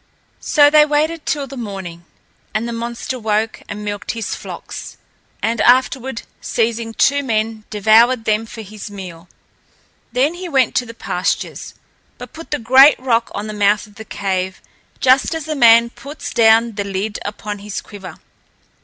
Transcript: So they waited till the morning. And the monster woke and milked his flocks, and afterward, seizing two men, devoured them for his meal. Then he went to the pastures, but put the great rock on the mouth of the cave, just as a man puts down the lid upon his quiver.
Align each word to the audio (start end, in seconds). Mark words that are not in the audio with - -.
So 0.39 0.71
they 0.71 0.83
waited 0.83 1.27
till 1.27 1.45
the 1.45 1.55
morning. 1.55 2.05
And 2.55 2.67
the 2.67 2.73
monster 2.73 3.19
woke 3.19 3.61
and 3.69 3.85
milked 3.85 4.13
his 4.13 4.33
flocks, 4.33 4.97
and 5.43 5.61
afterward, 5.61 6.23
seizing 6.41 6.95
two 6.95 7.21
men, 7.21 7.65
devoured 7.69 8.25
them 8.25 8.47
for 8.47 8.63
his 8.63 8.89
meal. 8.89 9.29
Then 10.11 10.33
he 10.33 10.49
went 10.49 10.73
to 10.77 10.87
the 10.87 10.95
pastures, 10.95 11.75
but 12.17 12.33
put 12.33 12.49
the 12.49 12.57
great 12.57 12.97
rock 12.99 13.29
on 13.35 13.45
the 13.45 13.53
mouth 13.53 13.85
of 13.85 13.93
the 13.93 14.03
cave, 14.03 14.59
just 14.99 15.35
as 15.35 15.47
a 15.47 15.53
man 15.55 15.91
puts 15.91 16.33
down 16.33 16.71
the 16.71 16.83
lid 16.83 17.19
upon 17.23 17.59
his 17.59 17.79
quiver. 17.79 18.15